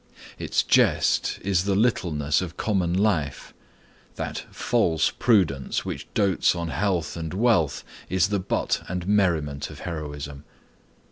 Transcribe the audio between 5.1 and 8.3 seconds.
prudence which dotes on health and wealth is